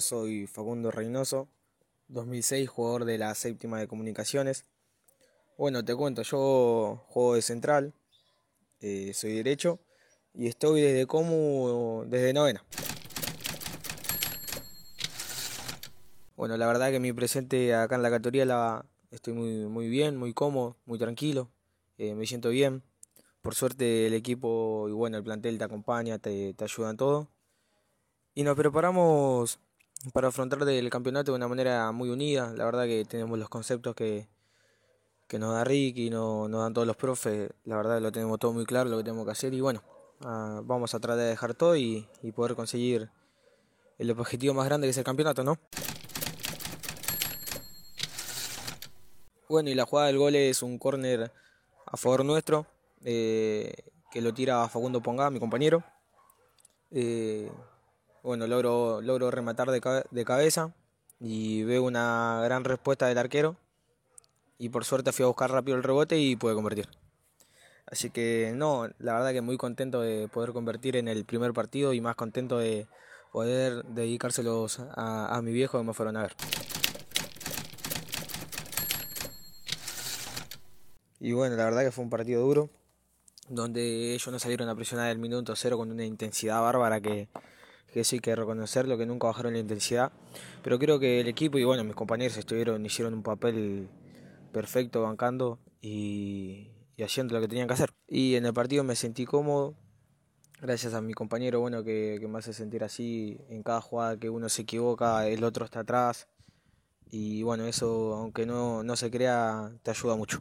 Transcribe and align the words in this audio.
soy 0.00 0.46
Facundo 0.46 0.90
Reynoso, 0.90 1.48
2006, 2.08 2.68
jugador 2.68 3.04
de 3.04 3.18
la 3.18 3.34
séptima 3.34 3.78
de 3.78 3.88
comunicaciones. 3.88 4.64
Bueno, 5.56 5.84
te 5.84 5.94
cuento, 5.94 6.22
yo 6.22 7.04
juego 7.08 7.34
de 7.34 7.42
central, 7.42 7.94
eh, 8.80 9.12
soy 9.14 9.34
derecho 9.34 9.80
y 10.34 10.46
estoy 10.46 10.82
desde 10.82 11.06
como 11.06 12.04
desde 12.06 12.32
novena. 12.32 12.64
Bueno, 16.36 16.56
la 16.56 16.66
verdad 16.66 16.90
que 16.90 17.00
mi 17.00 17.12
presente 17.12 17.74
acá 17.74 17.96
en 17.96 18.02
la 18.02 18.10
categoría 18.10 18.44
la 18.44 18.86
estoy 19.10 19.34
muy, 19.34 19.66
muy 19.66 19.88
bien, 19.88 20.16
muy 20.16 20.32
cómodo, 20.32 20.76
muy 20.86 20.98
tranquilo, 20.98 21.50
eh, 21.98 22.14
me 22.14 22.26
siento 22.26 22.50
bien. 22.50 22.82
Por 23.42 23.54
suerte 23.54 24.06
el 24.06 24.14
equipo 24.14 24.86
y 24.88 24.92
bueno, 24.92 25.16
el 25.16 25.24
plantel 25.24 25.58
te 25.58 25.64
acompaña, 25.64 26.18
te, 26.18 26.54
te 26.54 26.64
ayuda 26.64 26.90
en 26.90 26.96
todo. 26.96 27.28
Y 28.34 28.44
nos 28.44 28.56
preparamos 28.56 29.58
para 30.12 30.28
afrontar 30.28 30.66
el 30.68 30.90
campeonato 30.90 31.32
de 31.32 31.36
una 31.36 31.48
manera 31.48 31.90
muy 31.92 32.10
unida. 32.10 32.52
La 32.56 32.64
verdad 32.64 32.84
que 32.84 33.04
tenemos 33.04 33.38
los 33.38 33.48
conceptos 33.48 33.94
que, 33.94 34.28
que 35.26 35.38
nos 35.38 35.54
da 35.54 35.64
Ricky, 35.64 36.10
nos, 36.10 36.48
nos 36.48 36.62
dan 36.62 36.74
todos 36.74 36.86
los 36.86 36.96
profes. 36.96 37.50
La 37.64 37.76
verdad 37.76 38.00
lo 38.00 38.12
tenemos 38.12 38.38
todo 38.38 38.52
muy 38.52 38.64
claro, 38.64 38.90
lo 38.90 38.98
que 38.98 39.04
tenemos 39.04 39.24
que 39.24 39.32
hacer. 39.32 39.54
Y 39.54 39.60
bueno, 39.60 39.82
ah, 40.24 40.60
vamos 40.64 40.94
a 40.94 41.00
tratar 41.00 41.18
de 41.18 41.24
dejar 41.24 41.54
todo 41.54 41.76
y, 41.76 42.08
y 42.22 42.32
poder 42.32 42.54
conseguir 42.54 43.10
el 43.98 44.10
objetivo 44.12 44.54
más 44.54 44.66
grande 44.66 44.86
que 44.86 44.90
es 44.90 44.98
el 44.98 45.04
campeonato, 45.04 45.42
¿no? 45.42 45.58
Bueno, 49.48 49.70
y 49.70 49.74
la 49.74 49.86
jugada 49.86 50.08
del 50.08 50.18
gol 50.18 50.34
es 50.34 50.62
un 50.62 50.78
córner 50.78 51.32
a 51.86 51.96
favor 51.96 52.24
nuestro, 52.24 52.66
eh, 53.02 53.72
que 54.10 54.20
lo 54.20 54.34
tira 54.34 54.68
Facundo 54.68 55.02
Ponga, 55.02 55.30
mi 55.30 55.40
compañero. 55.40 55.82
Eh, 56.90 57.50
bueno, 58.28 58.46
logro, 58.46 59.00
logro 59.00 59.30
rematar 59.30 59.70
de, 59.70 60.04
de 60.10 60.24
cabeza 60.26 60.74
y 61.18 61.62
veo 61.62 61.82
una 61.82 62.42
gran 62.44 62.62
respuesta 62.62 63.06
del 63.06 63.16
arquero. 63.16 63.56
Y 64.58 64.68
por 64.68 64.84
suerte 64.84 65.12
fui 65.12 65.22
a 65.22 65.28
buscar 65.28 65.50
rápido 65.50 65.78
el 65.78 65.82
rebote 65.82 66.18
y 66.18 66.36
pude 66.36 66.54
convertir. 66.54 66.90
Así 67.86 68.10
que 68.10 68.52
no, 68.54 68.86
la 68.98 69.14
verdad 69.14 69.32
que 69.32 69.40
muy 69.40 69.56
contento 69.56 70.02
de 70.02 70.28
poder 70.28 70.52
convertir 70.52 70.96
en 70.96 71.08
el 71.08 71.24
primer 71.24 71.54
partido 71.54 71.94
y 71.94 72.02
más 72.02 72.16
contento 72.16 72.58
de 72.58 72.86
poder 73.32 73.82
dedicárselos 73.86 74.80
a, 74.94 75.34
a 75.34 75.40
mi 75.40 75.52
viejo 75.52 75.78
que 75.78 75.84
me 75.84 75.94
fueron 75.94 76.18
a 76.18 76.22
ver. 76.24 76.36
Y 81.18 81.32
bueno, 81.32 81.56
la 81.56 81.64
verdad 81.64 81.82
que 81.82 81.92
fue 81.92 82.04
un 82.04 82.10
partido 82.10 82.42
duro, 82.42 82.68
donde 83.48 84.12
ellos 84.12 84.28
no 84.30 84.38
salieron 84.38 84.68
a 84.68 84.74
presionar 84.74 85.10
el 85.10 85.18
minuto 85.18 85.56
cero 85.56 85.78
con 85.78 85.90
una 85.90 86.04
intensidad 86.04 86.60
bárbara 86.60 87.00
que, 87.00 87.28
que 87.98 88.04
sí 88.04 88.16
hay 88.16 88.20
que 88.20 88.36
reconocerlo, 88.36 88.96
que 88.96 89.06
nunca 89.06 89.26
bajaron 89.26 89.54
la 89.54 89.58
intensidad. 89.58 90.12
Pero 90.62 90.78
creo 90.78 91.00
que 91.00 91.20
el 91.20 91.26
equipo 91.26 91.58
y 91.58 91.64
bueno, 91.64 91.82
mis 91.82 91.96
compañeros 91.96 92.36
estuvieron, 92.36 92.86
hicieron 92.86 93.12
un 93.12 93.24
papel 93.24 93.88
perfecto 94.52 95.02
bancando 95.02 95.58
y, 95.80 96.70
haciendo 97.02 97.34
lo 97.34 97.40
que 97.40 97.48
tenían 97.48 97.66
que 97.66 97.74
hacer. 97.74 97.90
Y 98.06 98.36
en 98.36 98.46
el 98.46 98.54
partido 98.54 98.84
me 98.84 98.94
sentí 98.94 99.24
cómodo, 99.24 99.74
gracias 100.60 100.94
a 100.94 101.00
mi 101.00 101.12
compañero 101.12 101.58
bueno 101.58 101.82
que, 101.82 102.18
que 102.20 102.28
me 102.28 102.38
hace 102.38 102.52
sentir 102.52 102.84
así 102.84 103.40
en 103.48 103.64
cada 103.64 103.80
jugada 103.80 104.16
que 104.16 104.30
uno 104.30 104.48
se 104.48 104.62
equivoca, 104.62 105.26
el 105.26 105.42
otro 105.42 105.64
está 105.64 105.80
atrás. 105.80 106.28
Y 107.10 107.42
bueno, 107.42 107.66
eso 107.66 108.14
aunque 108.14 108.46
no, 108.46 108.84
no 108.84 108.94
se 108.94 109.10
crea, 109.10 109.72
te 109.82 109.90
ayuda 109.90 110.14
mucho. 110.14 110.38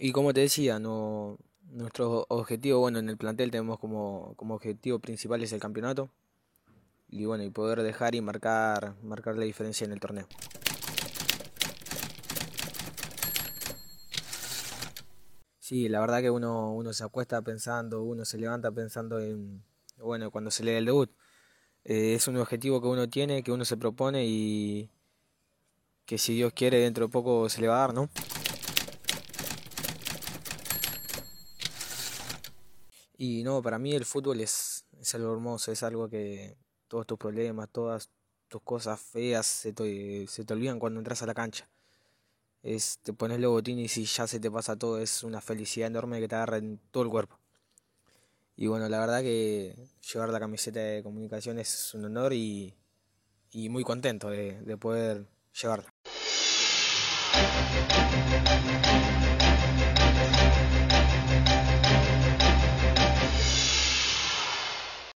Y 0.00 0.10
como 0.10 0.34
te 0.34 0.40
decía, 0.40 0.80
no, 0.80 1.38
nuestro 1.74 2.24
objetivo, 2.28 2.78
bueno, 2.78 3.00
en 3.00 3.08
el 3.08 3.16
plantel 3.16 3.50
tenemos 3.50 3.78
como, 3.78 4.34
como 4.36 4.54
objetivo 4.54 5.00
principal 5.00 5.42
es 5.42 5.52
el 5.52 5.60
campeonato. 5.60 6.08
Y 7.08 7.26
bueno, 7.26 7.44
y 7.44 7.50
poder 7.50 7.82
dejar 7.82 8.14
y 8.14 8.20
marcar, 8.20 8.94
marcar 9.02 9.36
la 9.36 9.44
diferencia 9.44 9.84
en 9.84 9.92
el 9.92 10.00
torneo. 10.00 10.26
Sí, 15.58 15.88
la 15.88 16.00
verdad 16.00 16.20
que 16.20 16.30
uno, 16.30 16.72
uno 16.72 16.92
se 16.92 17.04
acuesta 17.04 17.42
pensando, 17.42 18.02
uno 18.02 18.24
se 18.24 18.38
levanta 18.38 18.70
pensando 18.70 19.18
en, 19.20 19.64
bueno, 19.98 20.30
cuando 20.30 20.50
se 20.50 20.62
lee 20.64 20.72
el 20.72 20.84
debut. 20.84 21.10
Eh, 21.84 22.14
es 22.14 22.28
un 22.28 22.36
objetivo 22.36 22.80
que 22.80 22.88
uno 22.88 23.08
tiene, 23.08 23.42
que 23.42 23.52
uno 23.52 23.64
se 23.64 23.76
propone 23.76 24.24
y 24.26 24.90
que 26.06 26.18
si 26.18 26.34
Dios 26.34 26.52
quiere 26.52 26.78
dentro 26.78 27.06
de 27.06 27.12
poco 27.12 27.48
se 27.48 27.60
le 27.60 27.68
va 27.68 27.76
a 27.76 27.80
dar, 27.80 27.94
¿no? 27.94 28.10
Y 33.16 33.42
no, 33.44 33.62
para 33.62 33.78
mí 33.78 33.94
el 33.94 34.04
fútbol 34.04 34.40
es, 34.40 34.86
es 35.00 35.14
algo 35.14 35.32
hermoso, 35.32 35.70
es 35.72 35.82
algo 35.82 36.08
que 36.08 36.56
todos 36.88 37.06
tus 37.06 37.18
problemas, 37.18 37.68
todas 37.70 38.10
tus 38.48 38.62
cosas 38.62 39.00
feas 39.00 39.46
se 39.46 39.72
te, 39.72 40.26
se 40.26 40.44
te 40.44 40.54
olvidan 40.54 40.78
cuando 40.78 41.00
entras 41.00 41.22
a 41.22 41.26
la 41.26 41.34
cancha. 41.34 41.68
Es, 42.62 42.98
te 43.02 43.12
pones 43.12 43.38
el 43.38 43.46
botín 43.46 43.78
y 43.78 43.88
ya 43.88 44.26
se 44.26 44.40
te 44.40 44.50
pasa 44.50 44.76
todo, 44.76 44.98
es 44.98 45.22
una 45.22 45.40
felicidad 45.40 45.88
enorme 45.88 46.20
que 46.20 46.28
te 46.28 46.34
agarra 46.34 46.56
en 46.58 46.80
todo 46.90 47.04
el 47.04 47.10
cuerpo. 47.10 47.38
Y 48.56 48.66
bueno, 48.68 48.88
la 48.88 49.00
verdad 49.00 49.22
que 49.22 49.76
llevar 50.12 50.28
la 50.30 50.40
camiseta 50.40 50.80
de 50.80 51.02
comunicación 51.02 51.58
es 51.58 51.94
un 51.94 52.04
honor 52.06 52.32
y, 52.32 52.74
y 53.52 53.68
muy 53.68 53.84
contento 53.84 54.30
de, 54.30 54.60
de 54.62 54.76
poder 54.76 55.26
llevarla. 55.60 55.93